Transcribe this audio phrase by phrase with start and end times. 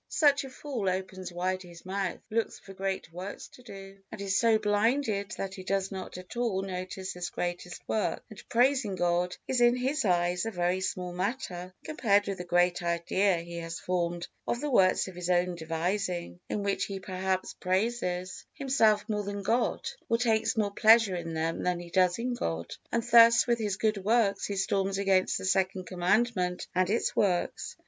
[0.09, 4.35] Such a fool opens wide his mouth, looks for great works to do, and is
[4.35, 9.37] so blinded that he does not at all notice this greatest work, and praising God
[9.47, 13.79] is in his eyes a very small matter compared with the great idea he has
[13.79, 19.21] formed of the works of his own devising, in which he perhaps praises himself more
[19.21, 23.45] than God, or takes more pleasure in them than he does in God; and thus
[23.45, 27.75] with his good works he storms against the Second Commandment and its works.